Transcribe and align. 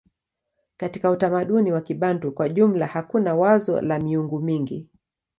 Katika 0.77 1.11
utamaduni 1.11 1.71
wa 1.71 1.81
Kibantu 1.81 2.31
kwa 2.31 2.49
jumla 2.49 2.85
hakuna 2.87 3.35
wazo 3.35 3.81
la 3.81 3.99
miungu 3.99 4.39
mingi. 4.39 4.87